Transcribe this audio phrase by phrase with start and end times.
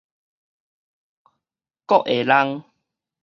[1.85, 2.63] 胳下胴